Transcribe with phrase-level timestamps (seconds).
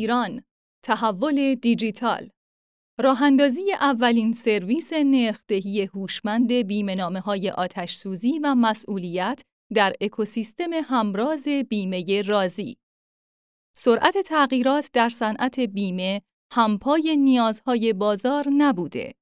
[0.00, 0.42] ایران.
[0.84, 2.30] تحول دیجیتال.
[3.00, 9.42] راهاندازی اولین سرویس نرخدهی هوشمند بیمه‌نامه‌های های آتش سوزی و مسئولیت
[9.74, 12.76] در اکوسیستم همراز بیمه رازی.
[13.76, 16.22] سرعت تغییرات در صنعت بیمه
[16.52, 19.14] همپای نیازهای بازار نبوده.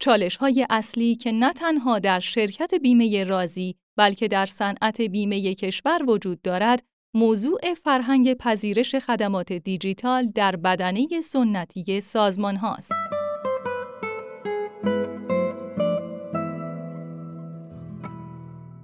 [0.00, 6.10] چالش های اصلی که نه تنها در شرکت بیمه رازی بلکه در صنعت بیمه کشور
[6.10, 12.92] وجود دارد، موضوع فرهنگ پذیرش خدمات دیجیتال در بدنه سنتی سازمان هاست.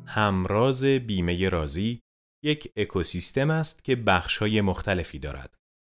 [0.06, 2.00] همراز بیمه رازی
[2.44, 5.54] یک اکوسیستم است که بخش‌های مختلفی دارد.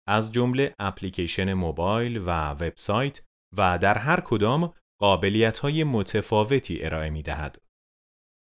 [0.08, 3.22] از جمله اپلیکیشن موبایل و وبسایت
[3.56, 7.58] و در هر کدام قابلیت‌های متفاوتی ارائه می‌دهد.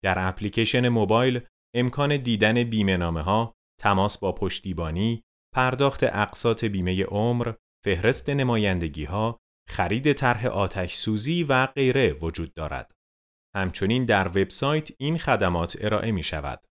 [0.03, 1.41] در اپلیکیشن موبایل
[1.75, 5.23] امکان دیدن بیمه ها، تماس با پشتیبانی،
[5.55, 7.53] پرداخت اقساط بیمه عمر،
[7.85, 12.91] فهرست نمایندگی ها، خرید طرح آتش سوزی و غیره وجود دارد.
[13.55, 16.65] همچنین در وبسایت این خدمات ارائه می شود.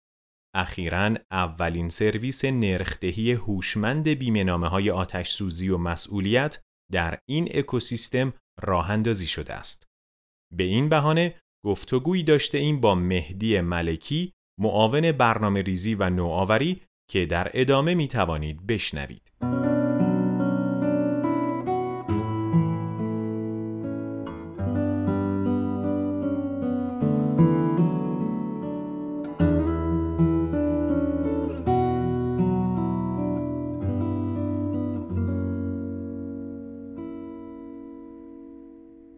[0.55, 6.61] اخیرا اولین سرویس نرخدهی هوشمند بیمه‌نامه های آتش سوزی و مسئولیت
[6.91, 9.87] در این اکوسیستم راه اندازی شده است.
[10.53, 17.25] به این بهانه گفتگویی داشته این با مهدی ملکی معاون برنامه ریزی و نوآوری که
[17.25, 19.21] در ادامه می توانید بشنوید.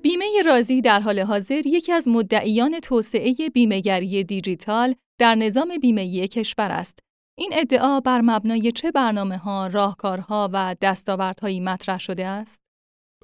[0.02, 6.72] بیمه رازی در حال حاضر یکی از مدعیان توسعه بیمهگری دیجیتال در نظام بیمه‌ای کشور
[6.72, 7.09] است.
[7.40, 12.60] این ادعا بر مبنای چه برنامه ها، راهکارها و دستاوردهایی مطرح شده است؟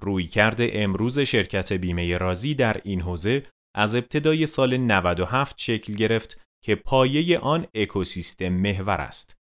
[0.02, 3.44] رویکرد امروز شرکت بیمه رازی در این حوزه
[3.76, 9.36] از ابتدای سال 97 شکل گرفت که پایه آن اکوسیستم محور است.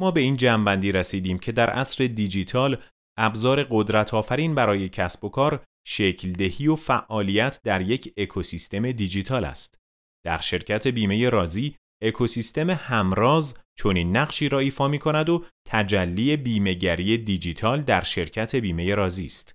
[0.00, 2.82] ما به این جنبندی رسیدیم که در عصر دیجیتال
[3.18, 9.44] ابزار قدرت آفرین برای کسب و کار شکل دهی و فعالیت در یک اکوسیستم دیجیتال
[9.44, 9.78] است.
[10.24, 17.18] در شرکت بیمه رازی اکوسیستم همراز چنین نقشی را ایفا می کند و تجلی بیمهگری
[17.18, 19.54] دیجیتال در شرکت بیمه رازی است.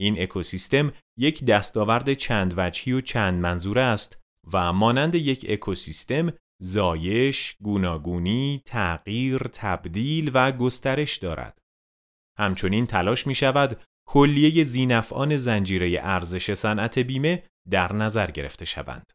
[0.00, 4.18] این اکوسیستم یک دستاورد چند وجهی و چند منظوره است
[4.52, 11.58] و مانند یک اکوسیستم زایش، گوناگونی، تغییر، تبدیل و گسترش دارد.
[12.38, 19.12] همچنین تلاش می شود کلیه زینفعان زنجیره ارزش صنعت بیمه در نظر گرفته شوند.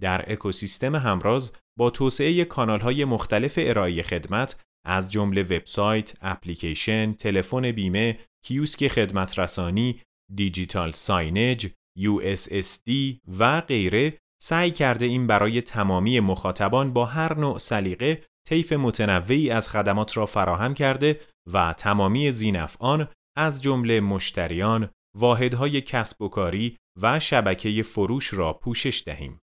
[0.00, 8.18] در اکوسیستم همراز با توسعه کانال‌های مختلف ارائه خدمت از جمله وبسایت، اپلیکیشن، تلفن بیمه،
[8.44, 10.00] کیوسک خدمت رسانی،
[10.34, 11.66] دیجیتال ساینج،
[11.98, 12.90] USSD
[13.38, 19.68] و غیره سعی کرده این برای تمامی مخاطبان با هر نوع سلیقه طیف متنوعی از
[19.68, 21.20] خدمات را فراهم کرده
[21.52, 29.02] و تمامی زینفعان از جمله مشتریان، واحدهای کسب و کاری و شبکه فروش را پوشش
[29.06, 29.40] دهیم.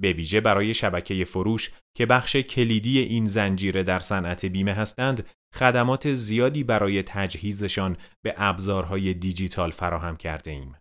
[0.00, 6.14] به ویژه برای شبکه فروش که بخش کلیدی این زنجیره در صنعت بیمه هستند، خدمات
[6.14, 10.76] زیادی برای تجهیزشان به ابزارهای دیجیتال فراهم کرده ایم.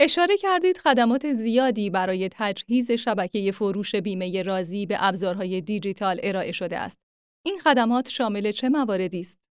[0.00, 6.78] اشاره کردید خدمات زیادی برای تجهیز شبکه فروش بیمه رازی به ابزارهای دیجیتال ارائه شده
[6.78, 6.98] است.
[7.44, 9.46] این خدمات شامل چه مواردی است؟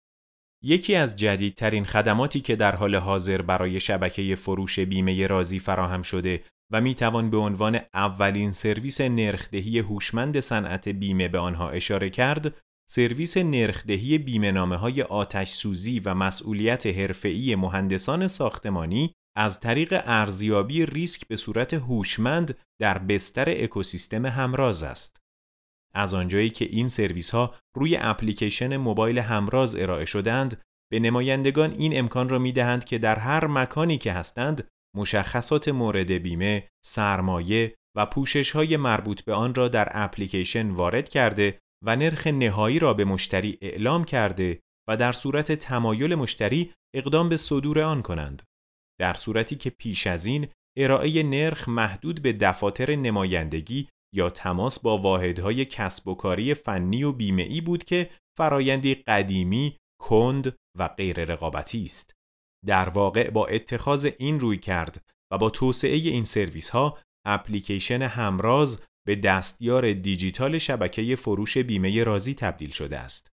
[0.64, 6.44] یکی از جدیدترین خدماتی که در حال حاضر برای شبکه فروش بیمه رازی فراهم شده
[6.72, 12.56] و می توان به عنوان اولین سرویس نرخدهی هوشمند صنعت بیمه به آنها اشاره کرد،
[12.90, 20.86] سرویس نرخدهی بیمه نامه های آتش سوزی و مسئولیت حرفه‌ای مهندسان ساختمانی از طریق ارزیابی
[20.86, 25.20] ریسک به صورت هوشمند در بستر اکوسیستم همراز است.
[25.94, 30.60] از آنجایی که این سرویس ها روی اپلیکیشن موبایل همراز ارائه شدند،
[30.90, 36.10] به نمایندگان این امکان را می دهند که در هر مکانی که هستند مشخصات مورد
[36.10, 42.26] بیمه، سرمایه و پوشش های مربوط به آن را در اپلیکیشن وارد کرده و نرخ
[42.26, 48.02] نهایی را به مشتری اعلام کرده و در صورت تمایل مشتری اقدام به صدور آن
[48.02, 48.42] کنند.
[49.00, 50.48] در صورتی که پیش از این
[50.78, 57.12] ارائه نرخ محدود به دفاتر نمایندگی یا تماس با واحدهای کسب و کاری فنی و
[57.12, 62.12] بیمه‌ای بود که فرایندی قدیمی، کند و غیر رقابتی است.
[62.66, 68.82] در واقع با اتخاذ این روی کرد و با توسعه این سرویس ها اپلیکیشن همراز
[69.06, 73.32] به دستیار دیجیتال شبکه فروش بیمه رازی تبدیل شده است.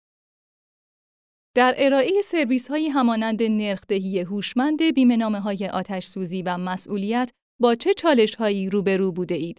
[1.56, 7.30] در ارائه سرویس های همانند نرخدهی هوشمند بیمنامه های آتش سوزی و مسئولیت
[7.60, 9.58] با چه چالش هایی روبرو بوده اید؟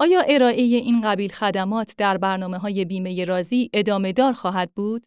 [0.00, 5.06] آیا ارائه این قبیل خدمات در برنامه های بیمه رازی ادامه دار خواهد بود؟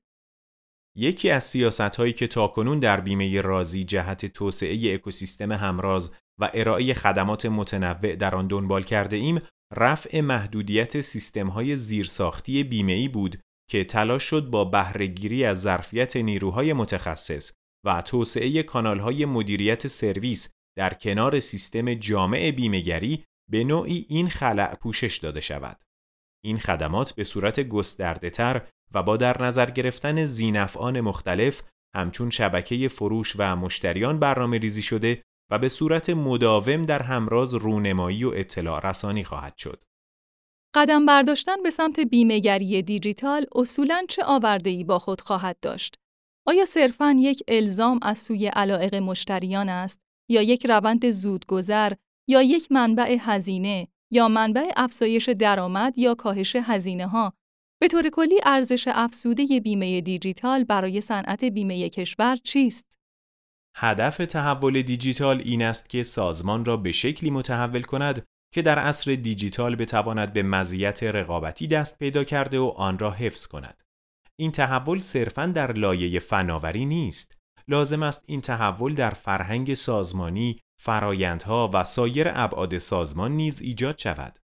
[0.97, 6.93] یکی از سیاست هایی که تاکنون در بیمه رازی جهت توسعه اکوسیستم همراز و ارائه
[6.93, 9.41] خدمات متنوع در آن دنبال کرده ایم
[9.75, 16.15] رفع محدودیت سیستم های زیرساختی بیمه ای بود که تلاش شد با بهرهگیری از ظرفیت
[16.15, 17.53] نیروهای متخصص
[17.85, 25.17] و توسعه کانالهای مدیریت سرویس در کنار سیستم جامع بیمهگری به نوعی این خلع پوشش
[25.17, 25.83] داده شود.
[26.45, 31.61] این خدمات به صورت گسترده تر و با در نظر گرفتن زینفعان مختلف
[31.95, 38.23] همچون شبکه فروش و مشتریان برنامه ریزی شده و به صورت مداوم در همراز رونمایی
[38.23, 39.83] و اطلاع رسانی خواهد شد.
[40.75, 45.95] قدم برداشتن به سمت بیمهگری دیجیتال اصولاً چه آورده‌ای با خود خواهد داشت؟
[46.47, 49.99] آیا صرفاً یک الزام از سوی علائق مشتریان است
[50.29, 51.93] یا یک روند زودگذر
[52.27, 57.33] یا یک منبع هزینه یا منبع افزایش درآمد یا کاهش هزینه ها
[57.83, 62.97] به طور کلی ارزش افزوده بیمه دیجیتال برای صنعت بیمه کشور چیست؟
[63.75, 69.15] هدف تحول دیجیتال این است که سازمان را به شکلی متحول کند که در عصر
[69.15, 73.83] دیجیتال بتواند به مزیت رقابتی دست پیدا کرده و آن را حفظ کند.
[74.39, 77.37] این تحول صرفاً در لایه فناوری نیست.
[77.67, 84.39] لازم است این تحول در فرهنگ سازمانی، فرایندها و سایر ابعاد سازمان نیز ایجاد شود.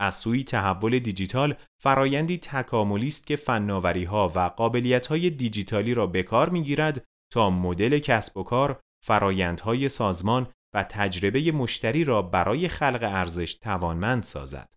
[0.00, 6.06] از سوی تحول دیجیتال فرایندی تکاملی است که فناوری ها و قابلیت های دیجیتالی را
[6.06, 12.68] به کار می‌گیرد تا مدل کسب و کار، فرایندهای سازمان و تجربه مشتری را برای
[12.68, 14.68] خلق ارزش توانمند سازد.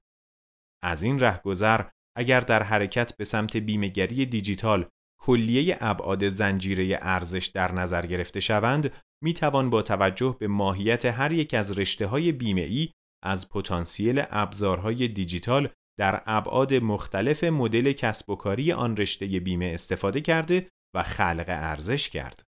[0.84, 1.86] از این رهگذر
[2.18, 4.86] اگر در حرکت به سمت بیمهگری دیجیتال
[5.22, 8.94] کلیه ابعاد زنجیره ارزش در نظر گرفته شوند
[9.24, 12.90] می توان با توجه به ماهیت هر یک از رشته های بیمه ای
[13.24, 20.22] از پتانسیل ابزارهای دیجیتال در ابعاد مختلف مدل کسب و کاری آن رشته بیمه استفاده
[20.22, 22.44] کرده و خلق ارزش کرد.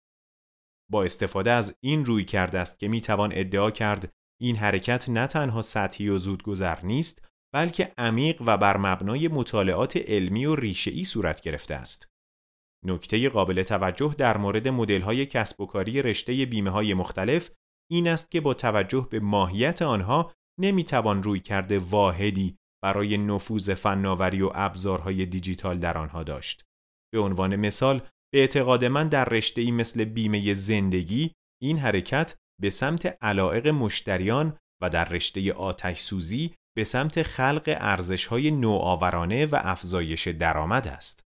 [0.91, 5.27] با استفاده از این روی کرده است که می توان ادعا کرد این حرکت نه
[5.27, 11.41] تنها سطحی و زودگذر نیست بلکه عمیق و بر مبنای مطالعات علمی و ریشه‌ای صورت
[11.41, 12.09] گرفته است.
[12.87, 17.51] نکته قابل توجه در مورد مدل‌های کسب و کاری رشته بیمه مختلف
[17.91, 24.43] این است که با توجه به ماهیت آنها نمی‌توان روی کرده واحدی برای نفوذ فناوری
[24.43, 26.65] و ابزارهای دیجیتال در آنها داشت.
[27.15, 27.99] به عنوان مثال
[28.33, 34.59] به اعتقاد من در رشته ای مثل بیمه زندگی این حرکت به سمت علائق مشتریان
[34.83, 41.25] و در رشته آتش سوزی به سمت خلق ارزش های نوآورانه و افزایش درآمد است.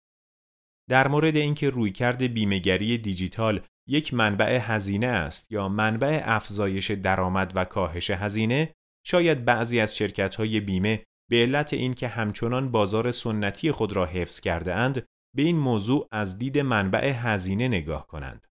[0.91, 7.65] در مورد اینکه رویکرد بیمهگری دیجیتال یک منبع هزینه است یا منبع افزایش درآمد و
[7.65, 8.75] کاهش هزینه
[9.07, 14.41] شاید بعضی از شرکت های بیمه به علت اینکه همچنان بازار سنتی خود را حفظ
[14.41, 15.07] کرده اند
[15.37, 18.47] به این موضوع از دید منبع هزینه نگاه کنند.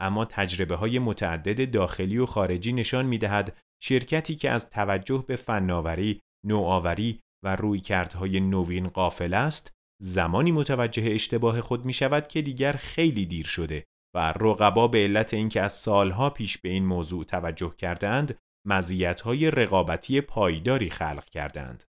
[0.00, 5.36] اما تجربه های متعدد داخلی و خارجی نشان می دهد شرکتی که از توجه به
[5.36, 9.72] فناوری، نوآوری و رویکردهای نوین قافل است،
[10.02, 13.84] زمانی متوجه اشتباه خود می شود که دیگر خیلی دیر شده
[14.16, 20.20] و رقبا به علت اینکه از سالها پیش به این موضوع توجه کردند، مزیت‌های رقابتی
[20.20, 21.84] پایداری خلق کردند.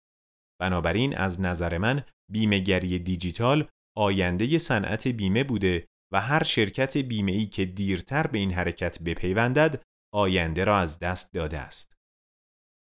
[0.62, 7.46] بنابراین از نظر من بیمهگری دیجیتال آینده صنعت بیمه بوده و هر شرکت بیمه ای
[7.46, 11.94] که دیرتر به این حرکت بپیوندد آینده را از دست داده است.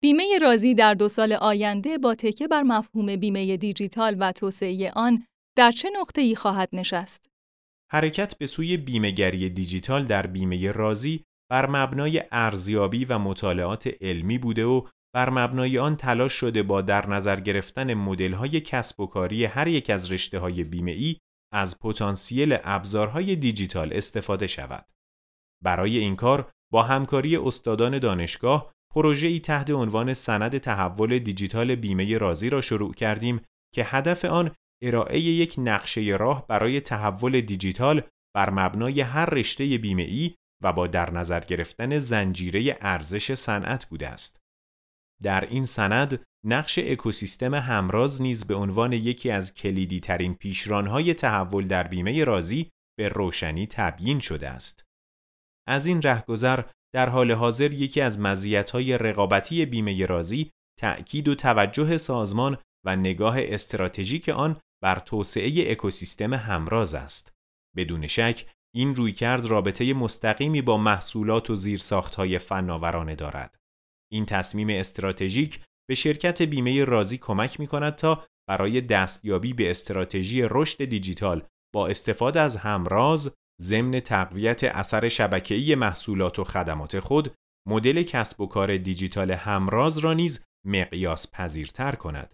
[0.02, 5.24] بیمه رازی در دو سال آینده با تکه بر مفهوم بیمه دیجیتال و توسعه آن
[5.58, 7.30] در چه ای خواهد نشست؟
[7.92, 14.66] حرکت به سوی بیمهگری دیجیتال در بیمه رازی بر مبنای ارزیابی و مطالعات علمی بوده
[14.66, 19.68] و بر مبنای آن تلاش شده با در نظر گرفتن مدل‌های کسب و کاری هر
[19.68, 21.18] یک از رشته‌های بیمه‌ای
[21.54, 24.86] از پتانسیل ابزارهای دیجیتال استفاده شود.
[25.64, 32.50] برای این کار با همکاری استادان دانشگاه پروژه‌ای تحت عنوان سند تحول دیجیتال بیمه رازی
[32.50, 33.42] را شروع کردیم
[33.76, 34.52] که هدف آن
[34.84, 38.02] ارائه یک نقشه راه برای تحول دیجیتال
[38.36, 44.38] بر مبنای هر رشته بیمه‌ای و با در نظر گرفتن زنجیره ارزش صنعت بوده است.
[45.24, 51.68] در این سند نقش اکوسیستم همراز نیز به عنوان یکی از کلیدی ترین پیشرانهای تحول
[51.68, 54.84] در بیمه رازی به روشنی تبیین شده است.
[55.68, 61.98] از این رهگذر در حال حاضر یکی از مزیت‌های رقابتی بیمه رازی تأکید و توجه
[61.98, 67.34] سازمان و نگاه استراتژیک آن بر توسعه اکوسیستم همراز است.
[67.76, 68.46] بدون شک
[68.78, 73.56] این رویکرد رابطه مستقیمی با محصولات و زیرساختهای فناورانه دارد.
[74.12, 80.42] این تصمیم استراتژیک به شرکت بیمه رازی کمک می کند تا برای دستیابی به استراتژی
[80.42, 81.44] رشد دیجیتال
[81.76, 87.34] با استفاده از همراز ضمن تقویت اثر شبکه‌ای محصولات و خدمات خود
[87.68, 92.34] مدل کسب و کار دیجیتال همراز را نیز مقیاس پذیرتر کند.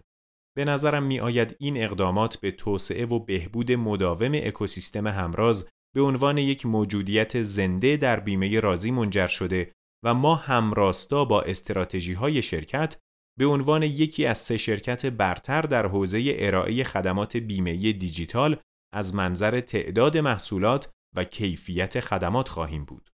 [0.56, 6.38] به نظرم می آید این اقدامات به توسعه و بهبود مداوم اکوسیستم همراز به عنوان
[6.38, 9.72] یک موجودیت زنده در بیمه رازی منجر شده
[10.04, 12.98] و ما همراستا با استراتژی های شرکت
[13.38, 18.56] به عنوان یکی از سه شرکت برتر در حوزه ارائه خدمات بیمه دیجیتال
[18.92, 23.10] از منظر تعداد محصولات و کیفیت خدمات خواهیم بود.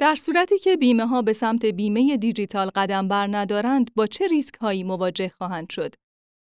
[0.00, 4.54] در صورتی که بیمه ها به سمت بیمه دیجیتال قدم بر ندارند با چه ریسک
[4.54, 5.94] هایی مواجه خواهند شد؟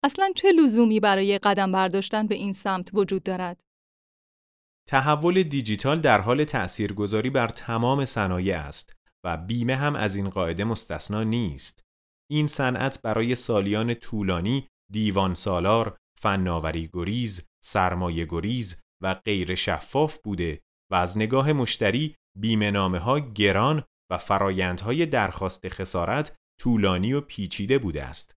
[0.04, 3.67] اصلا چه لزومی برای قدم برداشتن به این سمت وجود دارد؟
[4.88, 8.92] تحول دیجیتال در حال تأثیرگذاری بر تمام صنایع است
[9.24, 11.82] و بیمه هم از این قاعده مستثنا نیست.
[12.30, 20.60] این صنعت برای سالیان طولانی دیوان سالار، فناوری گریز، سرمایه گریز و غیر شفاف بوده
[20.92, 27.78] و از نگاه مشتری بیمه نامه ها گران و فرایندهای درخواست خسارت طولانی و پیچیده
[27.78, 28.34] بوده است.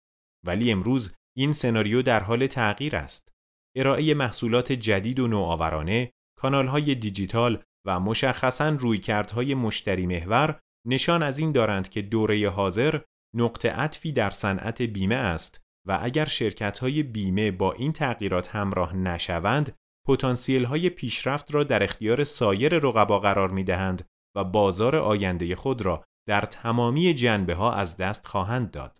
[0.46, 3.28] ولی امروز این سناریو در حال تغییر است.
[3.76, 11.52] ارائه محصولات جدید و نوآورانه، کانالهای دیجیتال و مشخصاً رویکردهای مشتری محور نشان از این
[11.52, 13.00] دارند که دوره حاضر
[13.36, 18.96] نقطه عطفی در صنعت بیمه است و اگر شرکت های بیمه با این تغییرات همراه
[18.96, 25.56] نشوند پتانسیل های پیشرفت را در اختیار سایر رقبا قرار می دهند و بازار آینده
[25.56, 28.99] خود را در تمامی جنبه ها از دست خواهند داد.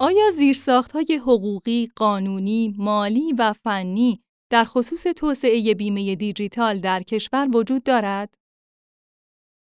[0.00, 7.82] آیا زیرساختهای حقوقی، قانونی، مالی و فنی در خصوص توسعه بیمه دیجیتال در کشور وجود
[7.82, 8.34] دارد؟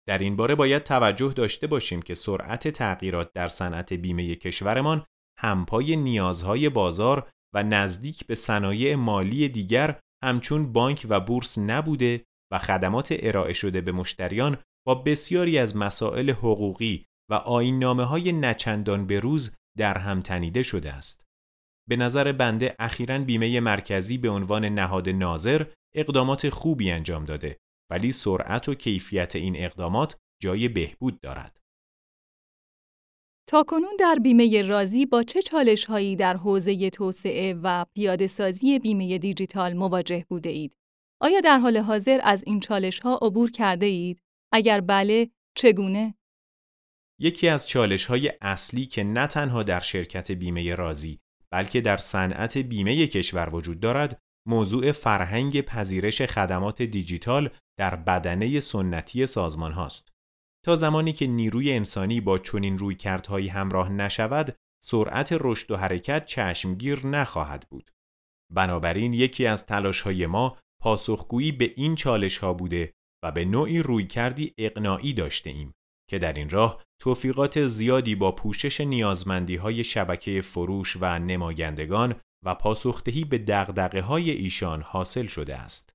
[0.07, 5.05] در این باره باید توجه داشته باشیم که سرعت تغییرات در صنعت بیمه کشورمان
[5.39, 12.59] همپای نیازهای بازار و نزدیک به صنایع مالی دیگر همچون بانک و بورس نبوده و
[12.59, 19.55] خدمات ارائه شده به مشتریان با بسیاری از مسائل حقوقی و آینامه های نچندان بروز
[19.77, 21.24] در هم تنیده شده است.
[21.89, 25.65] به نظر بنده اخیرا بیمه مرکزی به عنوان نهاد ناظر
[25.96, 27.58] اقدامات خوبی انجام داده
[27.92, 31.60] ولی سرعت و کیفیت این اقدامات جای بهبود دارد.
[33.50, 39.18] تاکنون در بیمه رازی با چه چالش هایی در حوزه توسعه و پیاده سازی بیمه
[39.18, 40.75] دیجیتال مواجه بوده اید؟
[41.22, 44.20] آیا در حال حاضر از این چالش ها عبور کرده اید؟
[44.53, 46.15] اگر بله، چگونه؟
[47.24, 51.20] یکی از چالش های اصلی که نه تنها در شرکت بیمه رازی
[51.51, 57.50] بلکه در صنعت بیمه کشور وجود دارد موضوع فرهنگ پذیرش خدمات دیجیتال
[57.80, 60.10] در بدنه سنتی سازمان هاست.
[60.65, 67.08] تا زمانی که نیروی انسانی با چنین رویکردهایی همراه نشود، سرعت رشد و حرکت چشمگیر
[67.08, 67.92] نخواهد بود.
[68.53, 73.80] بنابراین یکی از تلاش های ما پاسخگویی به این چالش ها بوده و به نوعی
[73.80, 75.74] رویکردی اقناعی داشته ایم
[76.13, 82.15] که در این راه توفیقات زیادی با پوشش نیازمندی های شبکه فروش و نمایندگان
[82.46, 85.93] و پاسخدهی به دغدغه های ایشان حاصل شده است.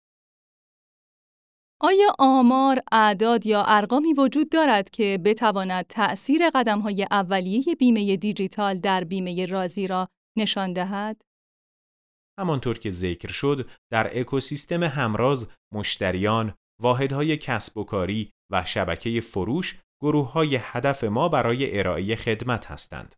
[1.81, 8.79] آیا آمار، اعداد یا ارقامی وجود دارد که بتواند تأثیر قدم های اولیه بیمه دیجیتال
[8.79, 10.09] در بیمه رازی را
[10.39, 11.23] نشان دهد؟
[12.39, 19.81] همانطور که ذکر شد، در اکوسیستم همراز مشتریان، واحدهای کسب و کاری و شبکه فروش
[20.03, 23.15] گروه های هدف ما برای ارائه خدمت هستند.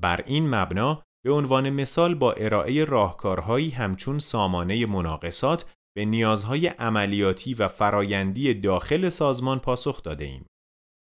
[0.00, 7.54] بر این مبنا به عنوان مثال با ارائه راهکارهایی همچون سامانه مناقصات به نیازهای عملیاتی
[7.54, 10.46] و فرایندی داخل سازمان پاسخ داده ایم.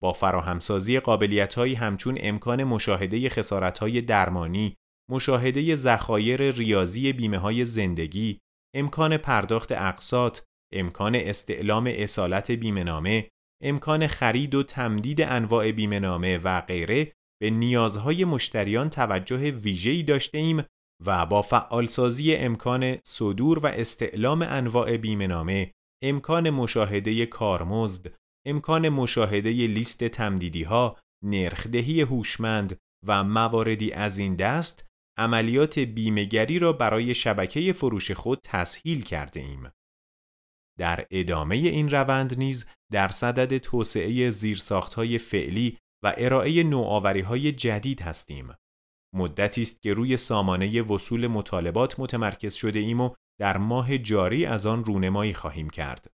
[0.03, 4.75] با فراهمسازی قابلیتهایی همچون امکان مشاهده خسارتهای درمانی،
[5.11, 8.39] مشاهده ذخایر ریاضی بیمه های زندگی،
[8.75, 10.41] امکان پرداخت اقساط،
[10.73, 13.29] امکان استعلام اصالت بیمه نامه
[13.65, 20.65] امکان خرید و تمدید انواع بیمهنامه و غیره به نیازهای مشتریان توجه ویژه‌ای داشته ایم
[21.07, 28.15] و با فعالسازی امکان صدور و استعلام انواع بیمهنامه، امکان مشاهده کارمزد،
[28.47, 34.87] امکان مشاهده لیست تمدیدی ها، نرخدهی هوشمند و مواردی از این دست
[35.19, 39.71] عملیات بیمهگری را برای شبکه فروش خود تسهیل کرده ایم.
[40.79, 48.55] در ادامه این روند نیز در صدد توسعه زیرساختهای فعلی و ارائه نوآوری‌های جدید هستیم.
[49.15, 54.67] مدتی است که روی سامانه وصول مطالبات متمرکز شده ایم و در ماه جاری از
[54.67, 56.11] آن رونمایی خواهیم کرد.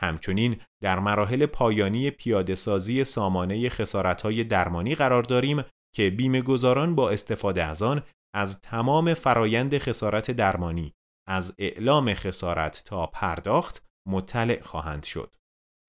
[0.00, 5.62] همچنین در مراحل پایانی پیاده سازی سامانه خسارتهای درمانی قرار داریم
[5.94, 8.02] که بیمه گذاران با استفاده از آن
[8.34, 10.92] از تمام فرایند خسارت درمانی
[11.28, 15.34] از اعلام خسارت تا پرداخت مطلع خواهند شد.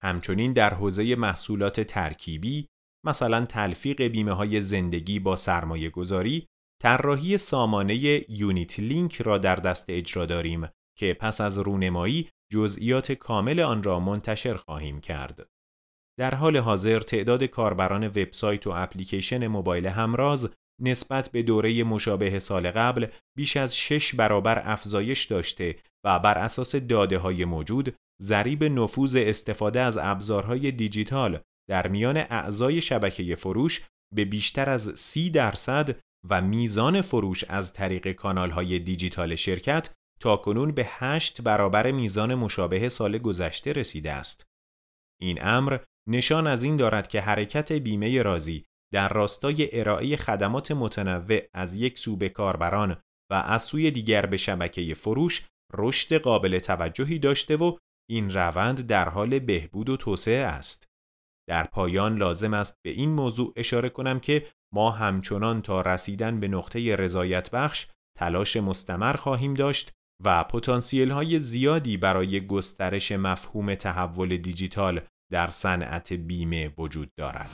[0.02, 2.68] همچنین در حوزه محصولات ترکیبی
[3.06, 6.46] مثلا تلفیق بیمه های زندگی با سرمایه گذاری
[6.82, 7.94] طراحی سامانه
[8.28, 14.00] یونیت لینک را در دست اجرا داریم که پس از رونمایی جزئیات کامل آن را
[14.00, 15.48] منتشر خواهیم کرد.
[16.18, 22.70] در حال حاضر تعداد کاربران وبسایت و اپلیکیشن موبایل همراز نسبت به دوره مشابه سال
[22.70, 23.06] قبل
[23.36, 29.80] بیش از شش برابر افزایش داشته و بر اساس داده های موجود ضریب نفوذ استفاده
[29.80, 37.00] از ابزارهای دیجیتال در میان اعضای شبکه فروش به بیشتر از سی درصد و میزان
[37.00, 43.72] فروش از طریق کانالهای دیجیتال شرکت تا کنون به هشت برابر میزان مشابه سال گذشته
[43.72, 44.46] رسیده است.
[45.20, 51.40] این امر نشان از این دارد که حرکت بیمه رازی در راستای ارائه خدمات متنوع
[51.54, 57.18] از یک سو به کاربران و از سوی دیگر به شبکه فروش رشد قابل توجهی
[57.18, 57.76] داشته و
[58.10, 60.88] این روند در حال بهبود و توسعه است.
[61.48, 66.48] در پایان لازم است به این موضوع اشاره کنم که ما همچنان تا رسیدن به
[66.48, 67.86] نقطه رضایت بخش
[68.18, 69.92] تلاش مستمر خواهیم داشت
[70.24, 75.00] و پتانسیل های زیادی برای گسترش مفهوم تحول دیجیتال
[75.32, 77.50] در صنعت بیمه وجود دارد.